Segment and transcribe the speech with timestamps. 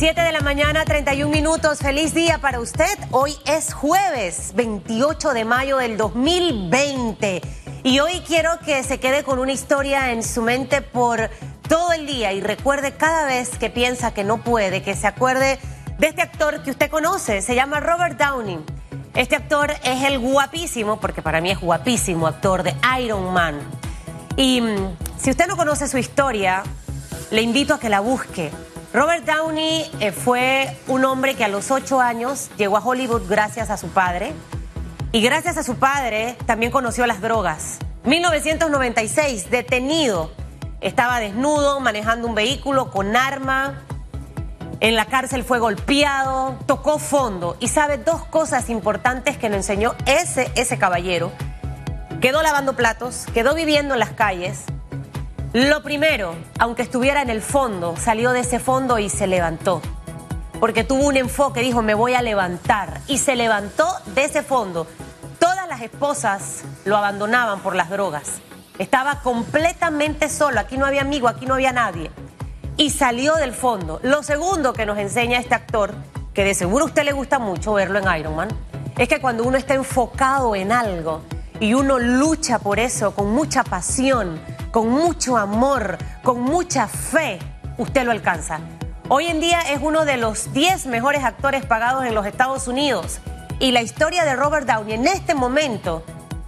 [0.00, 1.80] 7 de la mañana, 31 minutos.
[1.80, 2.88] Feliz día para usted.
[3.10, 7.42] Hoy es jueves 28 de mayo del 2020.
[7.82, 11.28] Y hoy quiero que se quede con una historia en su mente por
[11.68, 15.58] todo el día y recuerde cada vez que piensa que no puede, que se acuerde
[15.98, 17.42] de este actor que usted conoce.
[17.42, 18.58] Se llama Robert Downey.
[19.14, 23.60] Este actor es el guapísimo, porque para mí es guapísimo, actor de Iron Man.
[24.34, 26.62] Y mm, si usted no conoce su historia,
[27.30, 28.50] le invito a que la busque.
[28.92, 33.70] Robert Downey eh, fue un hombre que a los ocho años llegó a Hollywood gracias
[33.70, 34.32] a su padre.
[35.12, 37.78] Y gracias a su padre también conoció las drogas.
[38.04, 40.32] 1996, detenido.
[40.80, 43.82] Estaba desnudo, manejando un vehículo con arma.
[44.80, 47.56] En la cárcel fue golpeado, tocó fondo.
[47.60, 51.30] Y sabe dos cosas importantes que nos enseñó ese, ese caballero.
[52.20, 54.64] Quedó lavando platos, quedó viviendo en las calles,
[55.52, 59.82] lo primero, aunque estuviera en el fondo, salió de ese fondo y se levantó.
[60.60, 63.00] Porque tuvo un enfoque, dijo, me voy a levantar.
[63.08, 64.86] Y se levantó de ese fondo.
[65.40, 68.40] Todas las esposas lo abandonaban por las drogas.
[68.78, 72.12] Estaba completamente solo, aquí no había amigo, aquí no había nadie.
[72.76, 73.98] Y salió del fondo.
[74.04, 75.94] Lo segundo que nos enseña este actor,
[76.32, 78.48] que de seguro a usted le gusta mucho verlo en Iron Man,
[78.96, 81.22] es que cuando uno está enfocado en algo
[81.58, 84.40] y uno lucha por eso con mucha pasión,
[84.70, 87.38] con mucho amor, con mucha fe,
[87.78, 88.60] usted lo alcanza.
[89.08, 93.20] Hoy en día es uno de los 10 mejores actores pagados en los Estados Unidos.
[93.58, 96.04] Y la historia de Robert Downey en este momento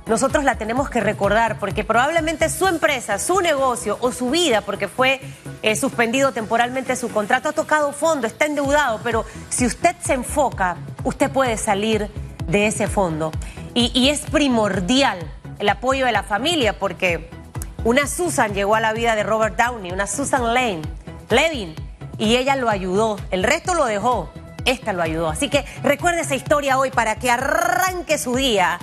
[0.06, 4.89] nosotros la tenemos que recordar porque probablemente su empresa, su negocio o su vida, porque
[4.89, 5.20] fue
[5.62, 10.77] eh, suspendido temporalmente su contrato, ha tocado fondo, está endeudado, pero si usted se enfoca,
[11.05, 12.09] usted puede salir
[12.47, 13.33] de ese fondo.
[13.75, 15.19] Y, y es primordial
[15.59, 17.41] el apoyo de la familia porque
[17.84, 20.83] una Susan llegó a la vida de Robert Downey, una Susan Lane,
[21.30, 21.75] Levin,
[22.19, 23.19] y ella lo ayudó.
[23.30, 24.30] El resto lo dejó,
[24.64, 25.28] esta lo ayudó.
[25.28, 28.78] Así que recuerde esa historia hoy para que arranque su día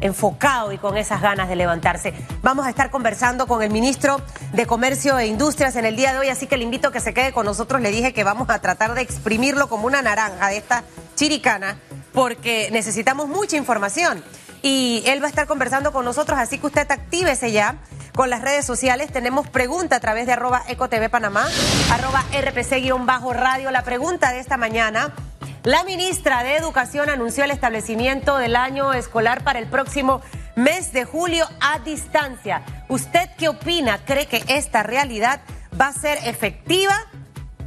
[0.00, 2.14] enfocado y con esas ganas de levantarse.
[2.42, 4.20] Vamos a estar conversando con el ministro
[4.52, 7.00] de Comercio e Industrias en el día de hoy, así que le invito a que
[7.00, 7.80] se quede con nosotros.
[7.80, 10.84] Le dije que vamos a tratar de exprimirlo como una naranja de esta
[11.14, 11.78] chiricana,
[12.12, 14.24] porque necesitamos mucha información.
[14.62, 17.76] Y él va a estar conversando con nosotros, así que usted actívese ya
[18.20, 19.10] con las redes sociales.
[19.10, 21.48] Tenemos pregunta a través de arroba ecotv panamá,
[21.90, 23.70] arroba rpc-radio.
[23.70, 25.14] La pregunta de esta mañana,
[25.62, 30.20] la ministra de Educación anunció el establecimiento del año escolar para el próximo
[30.54, 32.62] mes de julio a distancia.
[32.90, 34.04] ¿Usted qué opina?
[34.04, 35.40] ¿Cree que esta realidad
[35.80, 36.94] va a ser efectiva?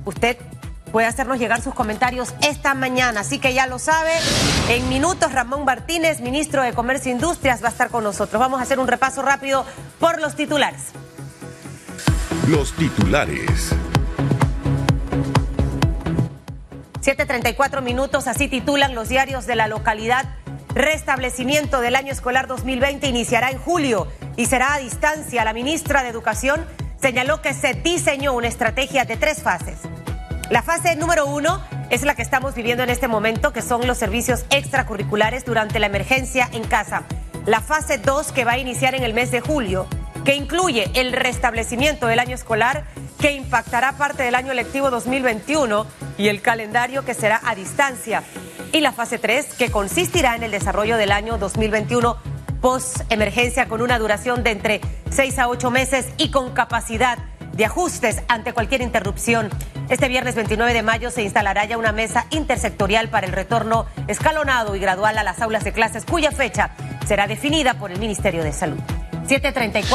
[0.05, 0.37] Usted
[0.93, 3.21] puede hacernos llegar sus comentarios esta mañana.
[3.21, 4.11] Así que ya lo sabe,
[4.69, 8.39] en minutos Ramón Martínez, ministro de Comercio e Industrias, va a estar con nosotros.
[8.39, 9.65] Vamos a hacer un repaso rápido
[9.99, 10.91] por los titulares.
[12.47, 13.73] Los titulares.
[17.01, 20.25] 7.34 minutos, así titulan los diarios de la localidad.
[20.75, 25.43] Restablecimiento del año escolar 2020 iniciará en julio y será a distancia.
[25.43, 26.65] La ministra de Educación
[27.01, 29.79] señaló que se diseñó una estrategia de tres fases.
[30.49, 33.97] La fase número uno es la que estamos viviendo en este momento, que son los
[33.97, 37.03] servicios extracurriculares durante la emergencia en casa.
[37.45, 39.87] La fase dos, que va a iniciar en el mes de julio,
[40.25, 42.85] que incluye el restablecimiento del año escolar,
[43.19, 45.87] que impactará parte del año lectivo 2021
[46.17, 48.23] y el calendario que será a distancia.
[48.73, 52.17] Y la fase 3, que consistirá en el desarrollo del año 2021
[52.61, 57.17] post-emergencia con una duración de entre 6 a 8 meses y con capacidad
[57.53, 59.49] de ajustes ante cualquier interrupción.
[59.93, 64.75] Este viernes 29 de mayo se instalará ya una mesa intersectorial para el retorno escalonado
[64.75, 66.71] y gradual a las aulas de clases, cuya fecha
[67.05, 68.79] será definida por el Ministerio de Salud.
[69.27, 69.85] 7.34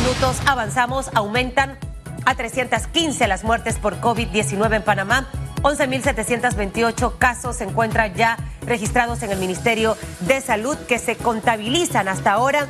[0.00, 1.76] minutos, avanzamos, aumentan
[2.24, 5.26] a 315 las muertes por COVID-19 en Panamá.
[5.62, 12.30] 11.728 casos se encuentran ya registrados en el Ministerio de Salud que se contabilizan hasta
[12.30, 12.68] ahora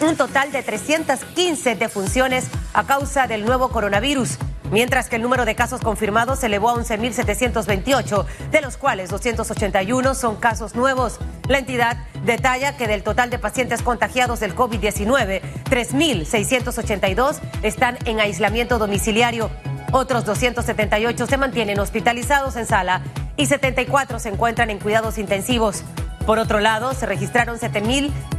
[0.00, 4.38] un total de 315 defunciones a causa del nuevo coronavirus,
[4.72, 10.14] mientras que el número de casos confirmados se elevó a 11.728, de los cuales 281
[10.16, 11.18] son casos nuevos.
[11.46, 15.40] La entidad detalla que del total de pacientes contagiados del COVID-19,
[15.70, 19.50] 3.682 están en aislamiento domiciliario.
[19.92, 23.02] Otros 278 se mantienen hospitalizados en sala
[23.36, 25.84] y 74 se encuentran en cuidados intensivos.
[26.26, 27.58] Por otro lado, se registraron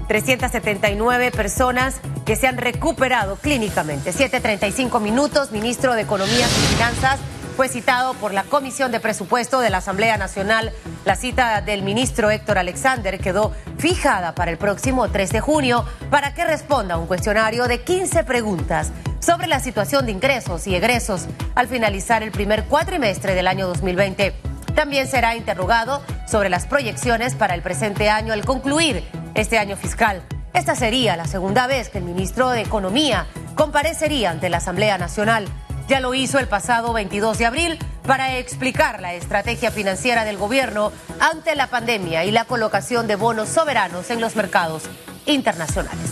[0.07, 1.95] 7.379 personas
[2.25, 4.11] que se han recuperado clínicamente.
[4.11, 7.19] 7.35 minutos, ministro de Economía y Finanzas
[7.55, 10.71] fue citado por la Comisión de Presupuesto de la Asamblea Nacional.
[11.05, 16.33] La cita del ministro Héctor Alexander quedó fijada para el próximo 3 de junio para
[16.33, 21.27] que responda a un cuestionario de 15 preguntas sobre la situación de ingresos y egresos
[21.55, 24.33] al finalizar el primer cuatrimestre del año 2020.
[24.73, 29.03] También será interrogado sobre las proyecciones para el presente año al concluir
[29.35, 30.21] este año fiscal.
[30.53, 33.25] Esta sería la segunda vez que el ministro de Economía
[33.55, 35.47] comparecería ante la Asamblea Nacional.
[35.87, 40.91] Ya lo hizo el pasado 22 de abril para explicar la estrategia financiera del gobierno
[41.19, 44.83] ante la pandemia y la colocación de bonos soberanos en los mercados
[45.25, 46.11] internacionales.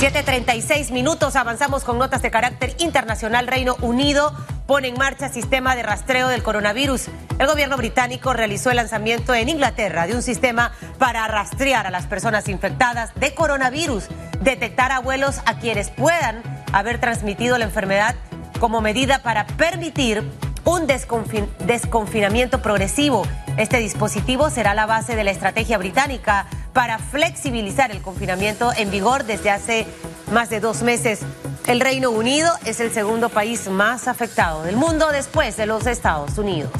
[0.00, 3.46] 7.36 minutos, avanzamos con notas de carácter internacional.
[3.46, 4.34] Reino Unido
[4.66, 7.08] pone en marcha sistema de rastreo del coronavirus.
[7.38, 12.06] El gobierno británico realizó el lanzamiento en Inglaterra de un sistema para rastrear a las
[12.06, 14.04] personas infectadas de coronavirus,
[14.40, 18.14] detectar a vuelos a quienes puedan haber transmitido la enfermedad
[18.58, 20.22] como medida para permitir
[20.64, 23.26] un desconfinamiento progresivo.
[23.58, 29.24] Este dispositivo será la base de la estrategia británica para flexibilizar el confinamiento en vigor
[29.24, 29.86] desde hace
[30.32, 31.20] más de dos meses.
[31.66, 36.36] El Reino Unido es el segundo país más afectado del mundo después de los Estados
[36.36, 36.70] Unidos.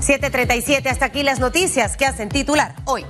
[0.00, 3.04] 737, hasta aquí las noticias que hacen titular hoy.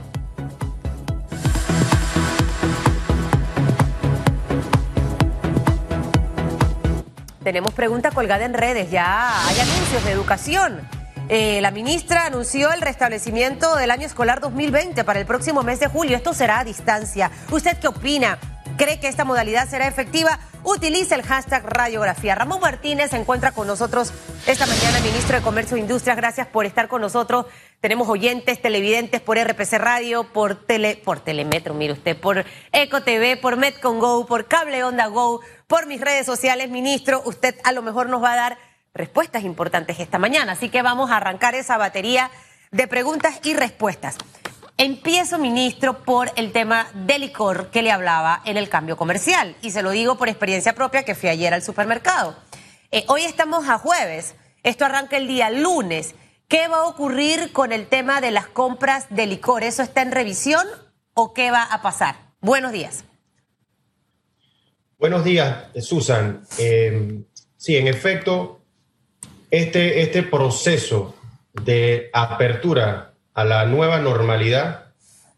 [7.45, 10.81] Tenemos pregunta colgada en redes, ya hay anuncios de educación.
[11.29, 15.87] Eh, la ministra anunció el restablecimiento del año escolar 2020 para el próximo mes de
[15.87, 16.17] julio.
[16.17, 17.31] Esto será a distancia.
[17.53, 18.39] ¿Usted qué opina?
[18.77, 20.41] ¿Cree que esta modalidad será efectiva?
[20.65, 22.37] Utilice el hashtag radiografía.
[22.37, 24.13] Ramón Martínez se encuentra con nosotros
[24.47, 26.17] esta mañana, ministro de Comercio e Industrias.
[26.17, 27.47] Gracias por estar con nosotros.
[27.81, 33.37] Tenemos oyentes, televidentes por RPC Radio, por tele, por Telemetro, mire usted, por Eco TV,
[33.37, 37.23] por Metcon Go, por Cable Onda Go, por mis redes sociales, ministro.
[37.25, 38.59] Usted a lo mejor nos va a dar
[38.95, 40.53] respuestas importantes esta mañana.
[40.53, 42.31] Así que vamos a arrancar esa batería
[42.71, 44.17] de preguntas y respuestas.
[44.79, 49.55] Empiezo, ministro, por el tema del licor que le hablaba en el cambio comercial.
[49.63, 52.37] Y se lo digo por experiencia propia que fui ayer al supermercado.
[52.91, 54.35] Eh, hoy estamos a jueves.
[54.63, 56.15] Esto arranca el día lunes.
[56.49, 59.63] ¿Qué va a ocurrir con el tema de las compras de licor?
[59.63, 60.67] ¿Eso está en revisión
[61.15, 62.17] o qué va a pasar?
[62.41, 63.05] Buenos días.
[64.99, 66.45] Buenos días, Susan.
[66.59, 67.23] Eh,
[67.57, 68.61] sí, en efecto,
[69.51, 71.15] este, este proceso
[71.53, 74.87] de apertura a la nueva normalidad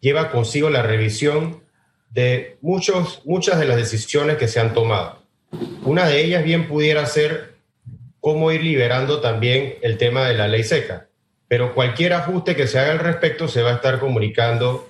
[0.01, 1.63] lleva consigo la revisión
[2.11, 5.23] de muchos, muchas de las decisiones que se han tomado.
[5.85, 7.55] Una de ellas bien pudiera ser
[8.21, 11.09] cómo ir liberando también el tema de la ley seca,
[11.49, 14.89] pero cualquier ajuste que se haga al respecto se va a estar comunicando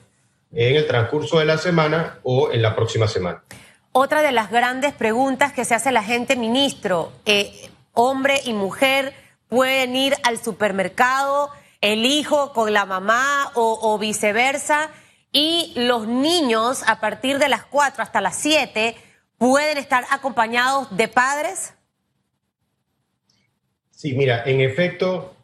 [0.52, 3.42] en el transcurso de la semana o en la próxima semana.
[3.92, 9.14] Otra de las grandes preguntas que se hace la gente, ministro, eh, hombre y mujer
[9.48, 11.50] pueden ir al supermercado
[11.84, 14.90] el hijo con la mamá o, viceversa.
[15.32, 18.96] Y los niños a partir de las 4 hasta las 7
[19.36, 21.74] pueden estar acompañados de padres.
[23.90, 25.36] Sí, mira, en efecto,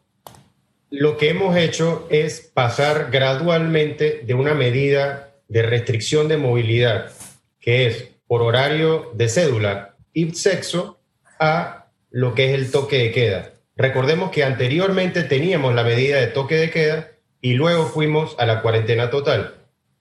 [0.89, 7.11] lo que hemos hecho es pasar gradualmente de una medida de restricción de movilidad,
[7.59, 10.99] que es por horario de cédula y sexo,
[11.39, 13.51] a lo que es el toque de queda.
[13.75, 18.61] Recordemos que anteriormente teníamos la medida de toque de queda y luego fuimos a la
[18.61, 19.55] cuarentena total.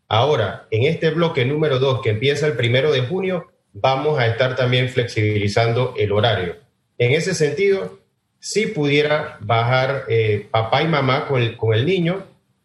[0.08, 4.56] Ahora, en este bloque número 2 que empieza el primero de junio, vamos a estar
[4.56, 6.56] también flexibilizando el horario.
[6.98, 8.00] En ese sentido,
[8.40, 12.24] si pudiera bajar eh, papá y mamá con el, con el niño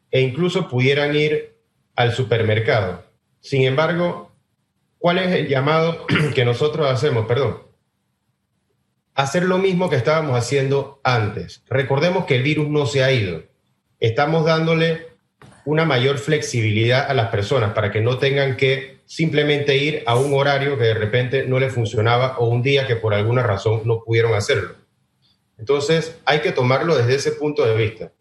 [0.09, 1.55] e incluso pudieran ir
[1.95, 3.03] al supermercado.
[3.41, 4.31] Sin embargo,
[4.97, 7.27] ¿cuál es el llamado que nosotros hacemos?
[7.27, 7.64] Perdón
[9.15, 11.63] hacer lo mismo que estábamos haciendo antes.
[11.67, 13.43] Recordemos que el virus no se ha ido.
[13.99, 15.07] Estamos dándole
[15.63, 20.33] una mayor flexibilidad a las personas para que no tengan que simplemente ir a un
[20.33, 24.03] horario que de repente no les funcionaba o un día que por alguna razón no
[24.03, 24.75] pudieron hacerlo.
[25.57, 28.11] Entonces hay que tomarlo desde ese punto de vista,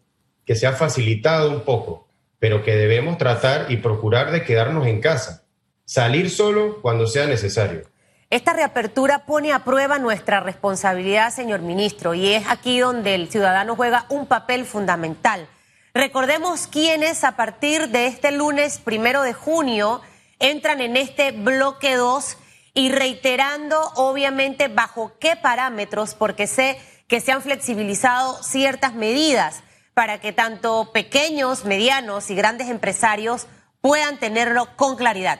[0.45, 2.07] que se ha facilitado un poco,
[2.39, 5.43] pero que debemos tratar y procurar de quedarnos en casa,
[5.83, 7.83] salir solo cuando sea necesario.
[8.31, 13.75] Esta reapertura pone a prueba nuestra responsabilidad, señor ministro, y es aquí donde el ciudadano
[13.75, 15.47] juega un papel fundamental.
[15.93, 20.01] Recordemos quiénes a partir de este lunes primero de junio
[20.39, 22.37] entran en este bloque 2
[22.73, 29.61] y reiterando obviamente bajo qué parámetros, porque sé que se han flexibilizado ciertas medidas
[29.93, 33.47] para que tanto pequeños, medianos y grandes empresarios
[33.81, 35.39] puedan tenerlo con claridad.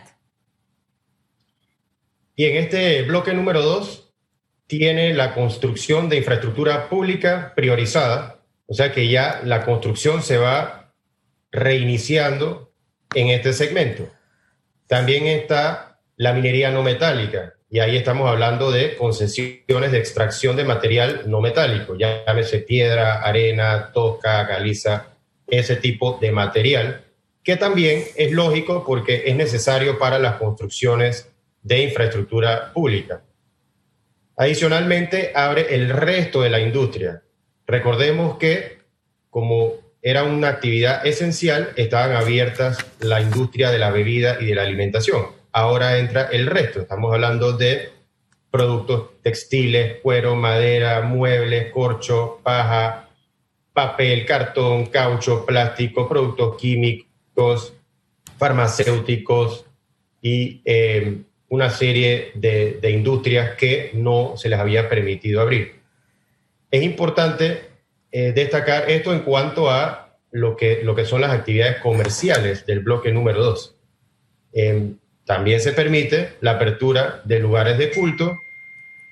[2.35, 4.11] Y en este bloque número dos
[4.67, 10.93] tiene la construcción de infraestructura pública priorizada, o sea que ya la construcción se va
[11.51, 12.71] reiniciando
[13.13, 14.09] en este segmento.
[14.87, 20.63] También está la minería no metálica, y ahí estamos hablando de concesiones de extracción de
[20.63, 25.07] material no metálico, llámese piedra, arena, tosca, caliza,
[25.47, 27.03] ese tipo de material,
[27.43, 31.29] que también es lógico porque es necesario para las construcciones
[31.65, 33.23] de infraestructura pública.
[34.37, 37.23] Adicionalmente, abre el resto de la industria.
[37.65, 38.75] Recordemos que
[39.35, 44.61] como era una actividad esencial, estaban abiertas la industria de la bebida y de la
[44.61, 45.25] alimentación.
[45.51, 46.79] Ahora entra el resto.
[46.79, 47.89] Estamos hablando de
[48.49, 53.09] productos textiles, cuero, madera, muebles, corcho, paja,
[53.73, 57.73] papel, cartón, caucho, plástico, productos químicos,
[58.37, 59.65] farmacéuticos
[60.21, 65.75] y eh, una serie de, industrias que no se les había permitido abrir.
[66.71, 67.61] Es importante
[68.11, 72.79] eh, destacar esto en cuanto a lo que, lo que son las actividades comerciales del
[72.79, 73.75] bloque número 2.
[74.53, 78.35] Em, también se permite la apertura de lugares de culto,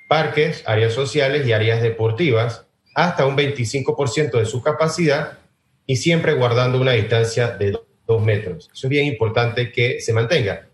[0.09, 5.39] parques, áreas sociales y áreas deportivas hasta un 25% de su capacidad
[5.87, 8.69] y siempre guardando una distancia de dos metros.
[8.73, 10.67] Eso es bien importante que se mantenga.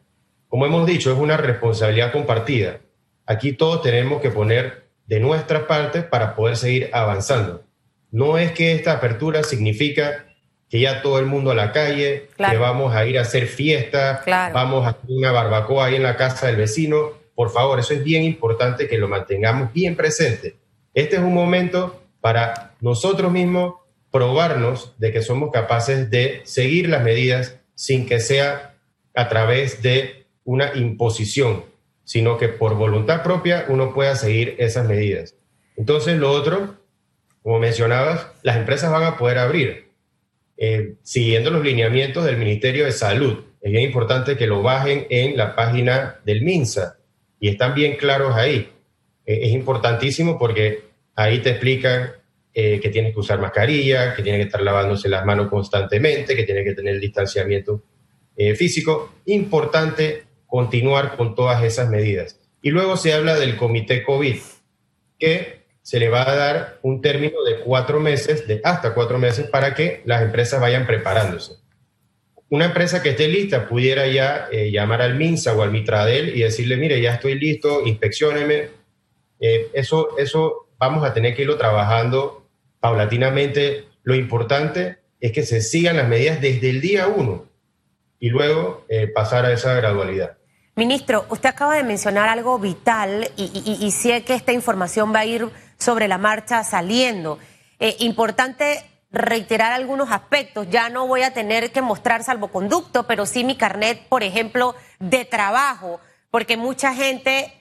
[0.50, 2.80] Como hemos dicho, es una responsabilidad compartida.
[3.28, 7.64] Aquí todos tenemos que poner de nuestra parte para poder seguir avanzando.
[8.12, 10.26] No es que esta apertura significa
[10.68, 14.24] que ya todo el mundo a la calle, que vamos a ir a hacer fiesta,
[14.52, 17.14] vamos a hacer una barbacoa ahí en la casa del vecino.
[17.36, 20.56] Por favor, eso es bien importante que lo mantengamos bien presente.
[20.96, 23.76] Este es un momento para nosotros mismos
[24.12, 28.76] probarnos de que somos capaces de seguir las medidas sin que sea
[29.16, 30.19] a través de
[30.50, 31.64] una imposición,
[32.04, 35.36] sino que por voluntad propia uno pueda seguir esas medidas.
[35.78, 36.76] Entonces, lo otro,
[37.44, 39.90] como mencionabas, las empresas van a poder abrir,
[40.58, 43.44] eh, siguiendo los lineamientos del Ministerio de Salud.
[43.62, 46.98] Es bien importante que lo bajen en la página del MINSA
[47.40, 48.72] y están bien claros ahí.
[49.28, 52.10] Eh, es importantísimo porque ahí te explican
[52.56, 56.44] eh, que tienes que usar mascarilla, que tiene que estar lavándose las manos constantemente, que
[56.44, 57.84] tiene que tener el distanciamiento
[58.56, 59.16] físico.
[59.26, 62.40] Importante continuar con todas esas medidas.
[62.62, 64.38] Y luego se habla del comité COVID,
[65.18, 69.48] que se le va a dar un término de cuatro meses, de hasta cuatro meses,
[69.48, 71.54] para que las empresas vayan preparándose.
[72.50, 76.42] Una empresa que esté lista pudiera ya eh, llamar al MINSA o al Mitradel y
[76.42, 78.70] decirle, mire, ya estoy listo, inspeccioneme.
[79.40, 82.48] Eh, eso, eso vamos a tener que irlo trabajando
[82.80, 83.86] paulatinamente.
[84.04, 87.48] Lo importante es que se sigan las medidas desde el día uno
[88.20, 90.39] y luego eh, pasar a esa gradualidad.
[90.80, 95.50] Ministro, usted acaba de mencionar algo vital y, sé que esta información va a ir
[95.78, 97.38] sobre la marcha saliendo.
[97.82, 100.68] Eh, importante reiterar algunos aspectos.
[100.70, 105.26] Ya no voy a tener que mostrar salvoconducto, pero sí mi carnet, por ejemplo, de
[105.26, 106.00] trabajo,
[106.32, 107.52] porque mucha gente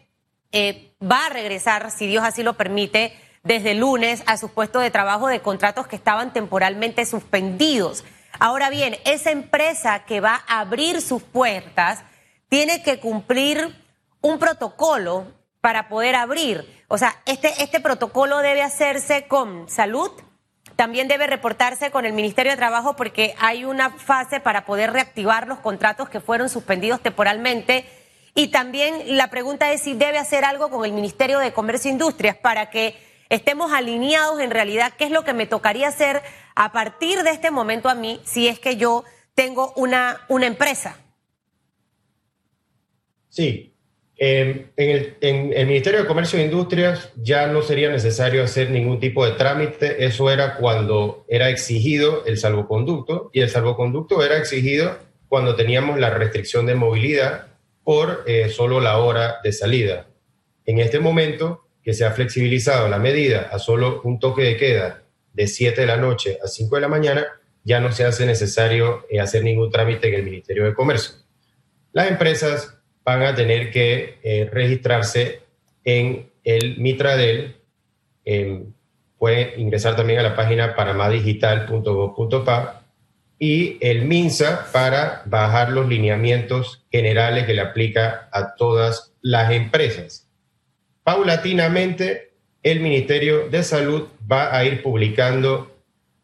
[0.53, 4.93] eh, va a regresar, si Dios así lo permite, desde lunes a sus puestos de
[4.93, 8.05] trabajo de contratos que estaban temporalmente suspendidos.
[8.39, 12.05] Ahora bien, esa empresa que va a abrir sus puertas
[12.49, 13.75] tiene que cumplir
[14.21, 15.27] un protocolo
[15.61, 16.85] para poder abrir.
[16.89, 20.11] O sea, este, este protocolo debe hacerse con salud,
[20.77, 25.49] también debe reportarse con el Ministerio de Trabajo porque hay una fase para poder reactivar
[25.49, 27.85] los contratos que fueron suspendidos temporalmente.
[28.35, 31.93] Y también la pregunta es si debe hacer algo con el Ministerio de Comercio e
[31.93, 32.97] Industrias para que
[33.29, 36.23] estemos alineados en realidad qué es lo que me tocaría hacer
[36.55, 40.97] a partir de este momento a mí si es que yo tengo una, una empresa.
[43.29, 43.73] Sí.
[44.17, 49.33] en, el, Ministerio de Comercio e Industrias ya no sería necesario hacer ningún tipo de
[49.33, 50.05] trámite.
[50.05, 56.11] Eso era cuando era exigido el salvoconducto y el salvoconducto era exigido cuando teníamos la
[56.11, 57.49] restricción de movilidad
[57.85, 60.09] por eh, solo la hora de salida.
[60.65, 65.05] En este momento que se ha flexibilizado la medida a solo un toque de queda
[65.33, 67.27] de 7 de la noche a 5 de la mañana,
[67.65, 71.15] ya no se hace necesario eh, hacer ningún trámite en el Ministerio de Comercio.
[71.93, 72.78] Las empresas
[73.09, 75.41] van a tener que eh, registrarse
[75.83, 77.57] en el Mitradel.
[78.27, 78.65] Eh,
[79.17, 82.83] pueden ingresar también a la página panamadigital.gov.pa
[83.39, 90.29] y el MINSA para bajar los lineamientos generales que le aplica a todas las empresas.
[91.03, 95.75] Paulatinamente, el Ministerio de Salud va a ir publicando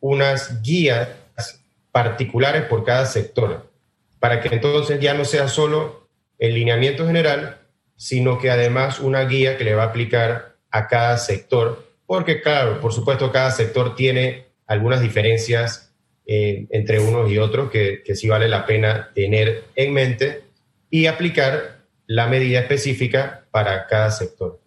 [0.01, 1.09] unas guías
[1.93, 3.71] particulares por cada sector,
[4.21, 6.04] para que entonces ya no sea solo
[6.39, 7.59] el lineamiento general,
[7.97, 12.81] sino que además una guía que le va a aplicar a cada sector, porque claro,
[12.81, 15.93] por supuesto, cada sector tiene algunas diferencias
[16.27, 20.45] eh, entre unos y otros que, que sí vale la pena tener en mente
[20.91, 24.61] y aplicar la medida específica para cada sector.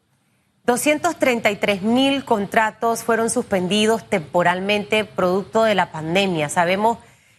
[0.67, 6.49] 233 mil contratos fueron suspendidos temporalmente producto de la pandemia.
[6.49, 6.97] Sabemos,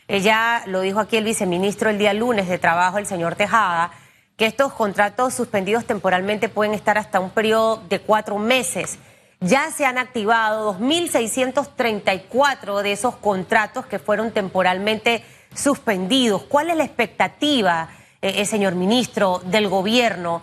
[0.09, 3.93] eh, ya lo dijo aquí el viceministro el día lunes de trabajo, el señor Tejada,
[4.39, 9.01] que estos contratos suspendidos temporalmente pueden estar hasta un periodo de cuatro meses.
[9.41, 16.45] Ya se han activado 2.634 de esos contratos que fueron temporalmente suspendidos.
[16.45, 17.89] ¿Cuál es la expectativa,
[18.23, 20.43] eh, eh, señor ministro, del gobierno?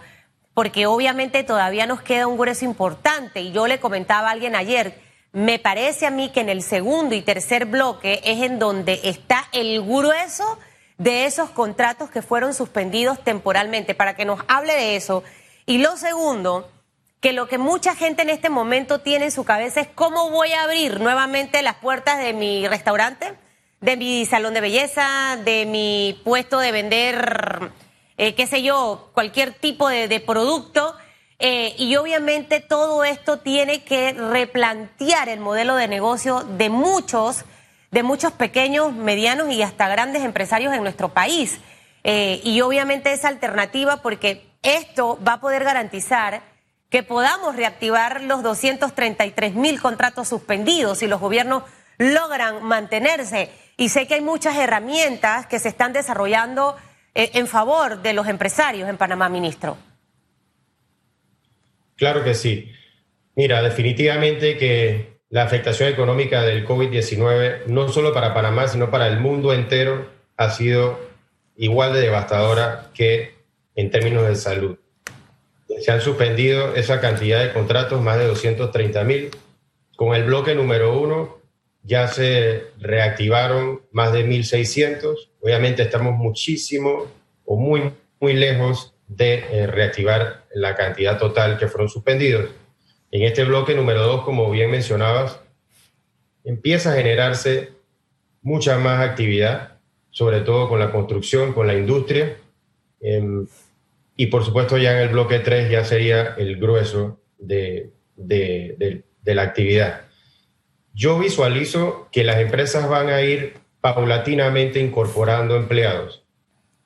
[0.54, 5.00] Porque obviamente todavía nos queda un grueso importante y yo le comentaba a alguien ayer,
[5.32, 9.46] me parece a mí que en el segundo y tercer bloque es en donde está
[9.54, 10.60] el grueso
[10.98, 15.24] de esos contratos que fueron suspendidos temporalmente, para que nos hable de eso.
[15.66, 16.70] Y lo segundo,
[17.20, 20.52] que lo que mucha gente en este momento tiene en su cabeza es cómo voy
[20.54, 23.34] a abrir nuevamente las puertas de mi restaurante,
[23.82, 27.72] de mi salón de belleza, de mi puesto de vender,
[28.18, 30.96] eh, qué sé yo, cualquier tipo de, producto.
[31.40, 37.44] Eh, y obviamente todo esto tiene que replantear el modelo de negocio de muchos,
[37.92, 41.60] de muchos pequeños, medianos y hasta grandes empresarios en nuestro país.
[42.04, 46.42] Eh, y obviamente esa alternativa porque esto va a poder garantizar
[46.90, 51.64] que podamos reactivar los 233 mil contratos suspendidos y los gobiernos
[51.98, 53.50] logran mantenerse.
[53.78, 56.76] Y sé que hay muchas herramientas que se están desarrollando
[57.14, 59.78] eh, en favor de los empresarios en Panamá, ministro.
[61.96, 62.72] Claro que sí.
[63.36, 69.20] Mira, definitivamente que la afectación económica del COVID-19, no solo para Panamá, sino para el
[69.20, 70.98] mundo entero, ha sido
[71.58, 73.34] igual de devastadora que
[73.76, 74.78] en términos de salud
[75.82, 79.30] se han suspendido esa cantidad de contratos, más de 230 mil.
[79.98, 81.42] Con el bloque número uno
[81.84, 85.18] ya se reactivaron más de 1.600.
[85.42, 87.08] Obviamente estamos muchísimo
[87.44, 92.52] o muy, muy lejos de eh, reactivar la cantidad total que fueron suspendidos.
[93.16, 95.40] En este bloque número dos, como bien mencionabas,
[96.44, 97.70] empieza a generarse
[98.42, 99.78] mucha más actividad,
[100.10, 102.36] sobre todo con la construcción, con la industria.
[103.00, 103.48] Em,
[104.18, 109.44] y por supuesto ya en el bloque 3 ya sería el grueso de, de, la
[109.44, 110.02] actividad.
[110.94, 116.26] Yo visualizo que las empresas van a ir paulatinamente incorporando empleados,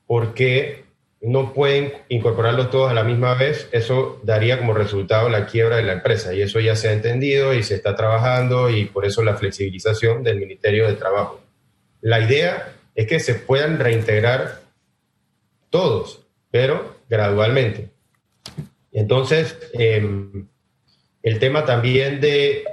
[0.06, 0.84] porque
[1.22, 5.84] no pueden incorporarlos todos a la misma vez, eso daría como resultado la quiebra de
[5.84, 9.22] la empresa y eso ya se ha entendido y se está trabajando y por eso
[9.24, 11.42] la flexibilización del Ministerio de Trabajo.
[12.02, 14.62] La idea es que se puedan reintegrar
[15.70, 17.90] todos, pero gradualmente.
[18.92, 20.48] Entonces, em,
[21.24, 22.64] el tema también de,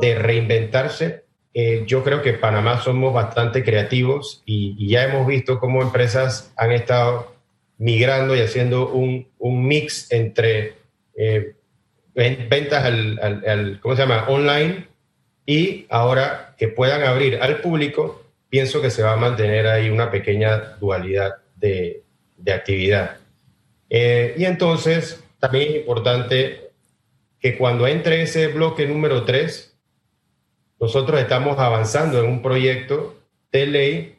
[0.00, 6.52] reinventarse, eh, yo creo que Panamá somos bastante creativos y, ya hemos visto cómo empresas
[6.56, 7.31] han estado
[7.82, 10.74] migrando y haciendo un, mix entre
[11.16, 11.56] eh,
[12.14, 14.86] ventas al, ¿cómo se llama?, online
[15.44, 20.12] y ahora que puedan abrir al público, pienso que se va a mantener ahí una
[20.12, 22.04] pequeña dualidad de,
[22.36, 23.16] de actividad.
[23.90, 26.70] Eh, y entonces, también es importante
[27.40, 29.76] que cuando entre ese bloque número 3,
[30.80, 33.16] nosotros estamos avanzando en un proyecto
[33.50, 34.18] de ley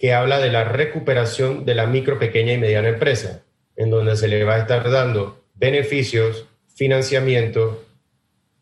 [0.00, 3.42] que habla de la recuperación de la micro, pequeña y mediana empresa,
[3.76, 7.84] en donde se le va a estar dando beneficios, financiamiento,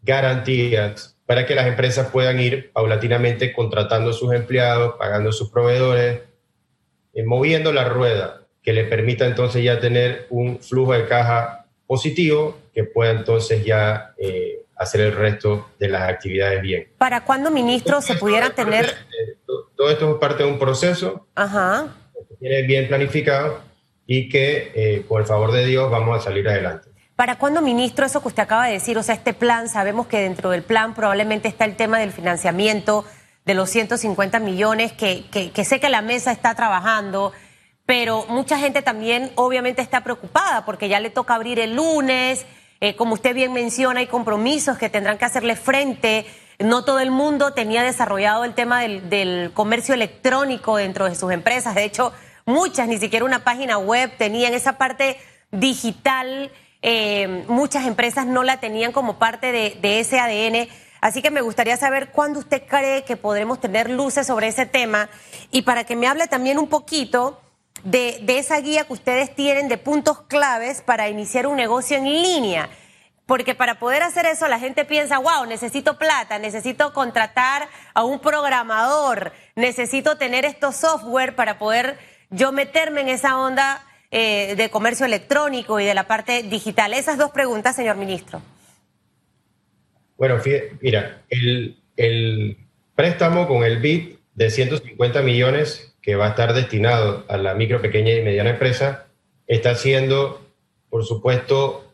[0.02, 5.48] garantías para que las empresas puedan ir paulatinamente contratando a sus empleados, pagando a sus
[5.50, 6.22] proveedores,
[7.14, 12.58] eh, moviendo la rueda que le permita entonces ya tener un flujo de caja positivo
[12.74, 16.88] que pueda entonces ya eh, hacer el resto de las actividades bien.
[16.98, 18.92] ¿Para cuándo, ministro, se pudiera tener...?
[19.78, 21.94] Todo esto es parte de un proceso Ajá.
[22.28, 23.60] que tiene bien planificado
[24.06, 26.88] y que, eh, por el favor de Dios, vamos a salir adelante.
[27.16, 28.98] ¿Para cuándo, ministro, eso que usted acaba de decir?
[28.98, 33.04] O sea, este plan, sabemos que dentro del plan probablemente está el tema del financiamiento
[33.44, 37.32] de los 150 millones, que, que, que sé que la mesa está trabajando
[37.88, 42.44] pero mucha gente también obviamente está preocupada porque ya le toca abrir el lunes,
[42.82, 46.26] eh, como usted bien menciona, hay compromisos que tendrán que hacerle frente.
[46.58, 51.74] No todo el mundo tenía desarrollado el tema del, comercio electrónico dentro de sus empresas.
[51.74, 52.12] De hecho,
[52.46, 55.18] muchas ni siquiera una página web tenían esa parte
[55.50, 56.50] digital.
[56.82, 60.68] Eh, muchas empresas no la tenían como parte de, de ese ADN.
[61.00, 65.08] Así que me gustaría saber cuándo usted cree que podremos tener luces sobre ese tema
[65.52, 67.40] y para que me hable también un poquito
[67.84, 72.68] de, esa guía que ustedes tienen de puntos claves para iniciar un negocio en línea.
[73.28, 78.20] Porque para poder hacer eso la gente piensa, wow, necesito plata, necesito contratar a un
[78.20, 81.98] programador, necesito tener estos software para poder
[82.30, 86.94] yo meterme en esa onda eh, de comercio electrónico y de la parte digital.
[86.94, 88.40] Esas dos preguntas, señor ministro.
[90.16, 90.40] Bueno,
[90.80, 92.56] mira, el,
[92.94, 97.82] préstamo con el BID de 150 millones que va a estar destinado a la micro,
[97.82, 99.06] pequeña y mediana empresa
[99.46, 100.40] está siendo,
[100.88, 101.87] por supuesto,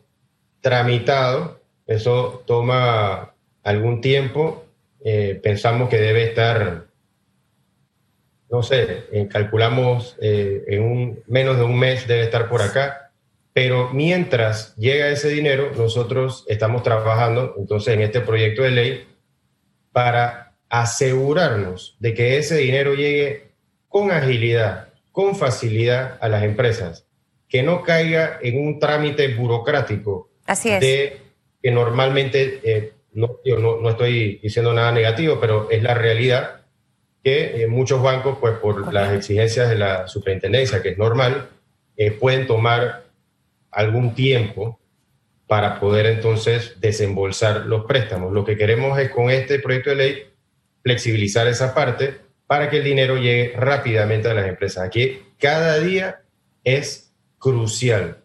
[0.65, 1.61] tramitado.
[1.85, 4.65] Eso toma algún tiempo.
[5.03, 6.87] Eh, pensamos que debe estar,
[8.49, 13.05] no sé, eh, calculamos eh, en un, menos de un mes debe estar por acá
[13.55, 19.07] pero mientras llega ese dinero, nosotros estamos trabajando entonces en este proyecto de ley
[19.93, 23.51] para asegurarnos de que ese dinero llegue
[23.87, 27.07] con agilidad, con facilidad a las empresas,
[27.47, 30.79] que no caiga en un trámite burocrático Así es.
[30.79, 31.21] de
[31.61, 36.61] que normalmente, eh, no, no, estoy diciendo nada negativo, pero es la realidad
[37.23, 41.49] que eh, muchos bancos, pues por las exigencias de la superintendencia, que es normal,
[41.97, 43.05] eh, pueden tomar
[43.71, 44.79] algún tiempo
[45.47, 48.31] para poder entonces desembolsar los préstamos.
[48.31, 50.23] Lo que queremos es con este proyecto de ley
[50.83, 52.15] flexibilizar esa parte
[52.47, 54.83] para que el dinero llegue rápidamente a las empresas.
[54.83, 56.21] Aquí cada día
[56.63, 58.19] es crucial.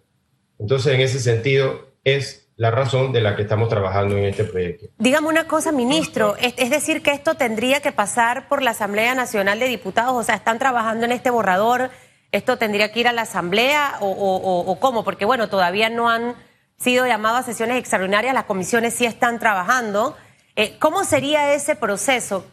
[0.59, 4.86] Entonces, en ese sentido, es la razón de la que estamos trabajando en este proyecto.
[4.98, 9.58] Dígame una cosa, ministro, es, decir, que esto tendría que pasar por la Asamblea Nacional
[9.58, 11.90] de Diputados, o sea, están trabajando en este borrador
[12.32, 15.02] ¿Esto tendría que ir a la Asamblea o, cómo?
[15.02, 16.36] Porque bueno, todavía no han
[16.78, 20.16] sido llamados a sesiones extraordinarias, las comisiones sí están trabajando.
[20.54, 22.46] Eh, ¿Cómo sería ese proceso?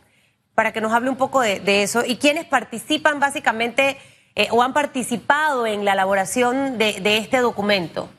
[0.55, 2.03] Para que nos hable un poco de, eso.
[2.05, 3.97] ¿Y quiénes participan básicamente
[4.35, 8.09] eh, o han participado en la elaboración de, este documento?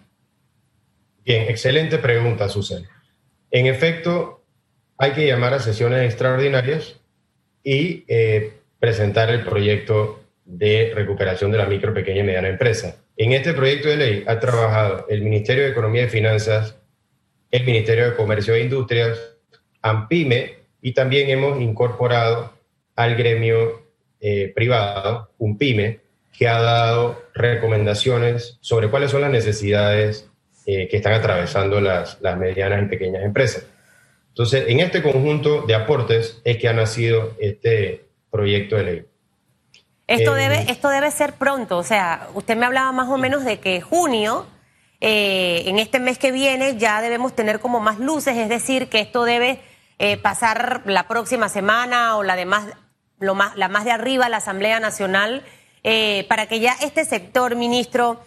[1.28, 2.88] Bien, excelente pregunta, Susana.
[3.50, 4.46] En efecto,
[4.96, 7.02] hay que llamar a sesiones extraordinarias
[7.62, 12.96] y eh, presentar el proyecto de recuperación de la micro, pequeña y mediana empresa.
[13.18, 16.78] En este proyecto de ley ha trabajado el Ministerio de Economía y Finanzas,
[17.50, 19.18] el Ministerio de Comercio e Industrias,
[19.82, 22.54] AMPIME y también hemos incorporado
[22.96, 23.82] al gremio
[24.18, 26.00] eh, privado, UNPYME,
[26.32, 30.27] que ha dado recomendaciones sobre cuáles son las necesidades
[30.70, 33.64] eh, que están atravesando las, las medianas y pequeñas empresas.
[34.28, 39.07] Entonces, en este conjunto de aportes es que ha nacido este proyecto de ley.
[40.07, 43.46] Esto, debe, eh, esto debe ser pronto, o sea, usted me hablaba más o menos
[43.46, 44.46] de que junio,
[45.00, 49.00] eh, en este mes que viene, ya debemos tener como más luces, es decir, que
[49.00, 49.62] esto debe
[49.98, 52.66] eh, pasar la próxima semana o la de más,
[53.20, 55.44] lo más, la más de arriba, la Asamblea Nacional,
[56.28, 58.20] para que ya este sector, ministro,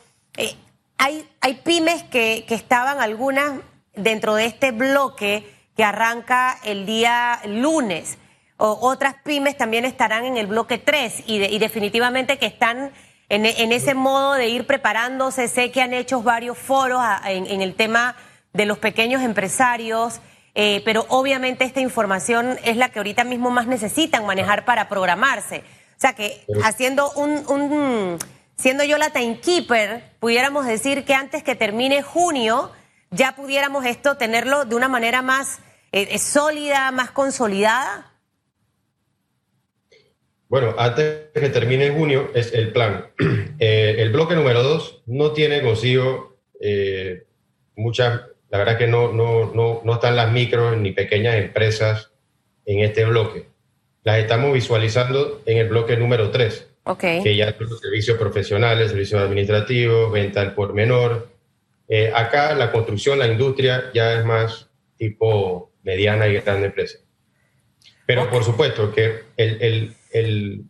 [1.01, 3.53] hay, hay pymes que, que estaban algunas
[3.95, 8.17] dentro de este bloque que arranca el día lunes
[8.61, 12.91] otras pymes también estarán en el bloque 3 y, definitivamente que están
[13.29, 15.47] en, ese modo de ir preparándose.
[15.47, 18.15] Sé que han hecho varios foros en, el tema
[18.53, 20.19] de los pequeños empresarios,
[20.53, 25.63] eh, pero obviamente esta información es la que ahorita mismo más necesitan manejar para programarse.
[25.97, 28.19] O sea que haciendo un,
[28.61, 32.71] siendo yo la timekeeper, pudiéramos decir que antes que termine junio
[33.09, 35.59] ya pudiéramos esto tenerlo de una manera más
[35.91, 38.11] eh, sólida, más consolidada.
[40.47, 43.07] Bueno, antes que termine junio es el plan.
[43.63, 47.25] Eh, el bloque número dos no tiene consigo eh,
[47.75, 52.09] muchas, la verdad que no, no, no, no están las micros ni pequeñas empresas
[52.65, 53.49] en este bloque.
[54.01, 59.21] Las estamos visualizando en el bloque número tres, que ya son los servicios profesionales, servicios
[59.21, 61.29] administrativos, venta al por menor.
[61.87, 66.99] Eh, acá la construcción, la industria ya es más tipo mediana y grande empresa.
[68.05, 70.65] Pero por supuesto que el, el el,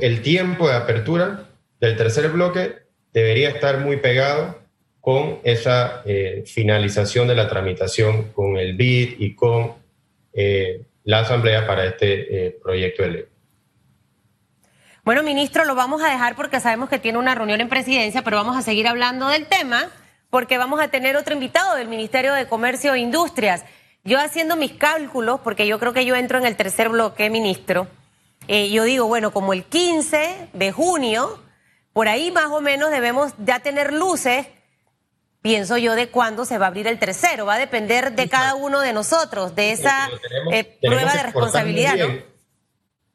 [0.00, 1.50] el tiempo de apertura
[1.80, 2.76] del tercer bloque
[3.12, 4.58] debería estar muy pegado
[5.00, 9.74] con esa eh, finalización de la tramitación con el BID y con
[10.32, 13.24] eh, la Asamblea para este eh, proyecto de ley.
[15.06, 18.38] Bueno, ministro, lo vamos a dejar porque sabemos que tiene una reunión en presidencia, pero
[18.38, 19.88] vamos a seguir hablando del tema
[20.30, 23.64] porque vamos a tener otro invitado del Ministerio de Comercio e Industrias.
[24.02, 27.86] Yo haciendo mis cálculos, porque yo creo que yo entro en el tercer bloque, ministro,
[28.48, 31.40] eh, yo digo, bueno, como el 15 de junio,
[31.92, 34.48] por ahí más o menos debemos ya tener luces,
[35.40, 37.46] pienso yo, de cuándo se va a abrir el tercero.
[37.46, 40.10] Va a depender de cada uno de nosotros, de esa
[40.50, 42.35] eh, prueba de responsabilidad, ¿no?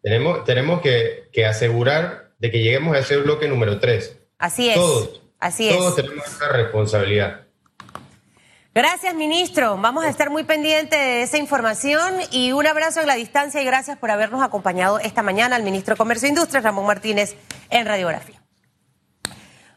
[0.01, 4.17] Tenemos, tenemos que, que, asegurar de que lleguemos a ese bloque número 3.
[4.39, 4.75] Así es.
[4.75, 5.21] Todos.
[5.39, 5.77] Así es.
[5.77, 7.41] Todos tenemos esa responsabilidad.
[8.73, 9.77] Gracias, ministro.
[9.77, 13.65] Vamos a estar muy pendientes de esa información y un abrazo en la distancia y
[13.65, 17.35] gracias por habernos acompañado esta mañana al ministro de Comercio e Industria, Ramón Martínez,
[17.69, 18.41] en Radiografía.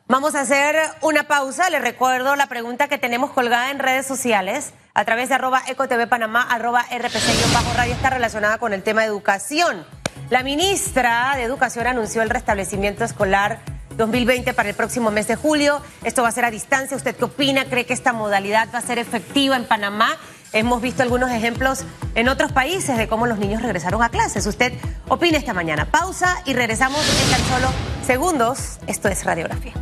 [0.07, 1.71] Vamos a hacer una pausa.
[1.71, 6.09] Les recuerdo la pregunta que tenemos colgada en redes sociales a través de arroba ecotv
[6.09, 9.85] panamá, arroba rpc radio está relacionada con el tema de educación.
[10.31, 13.61] La ministra de Educación anunció el restablecimiento escolar
[13.97, 15.81] 2020 para el próximo mes de julio.
[16.03, 16.97] Esto va a ser a distancia.
[16.97, 17.65] ¿Usted qué opina?
[17.67, 20.17] ¿Cree que esta modalidad va a ser efectiva en Panamá?
[20.53, 24.47] Hemos visto algunos ejemplos en otros países de cómo los niños regresaron a clases.
[24.47, 24.73] Usted
[25.09, 25.91] opina esta mañana.
[25.91, 27.73] Pausa y regresamos en tan solo
[28.07, 28.79] segundos.
[28.87, 29.75] Esto es Radiografía.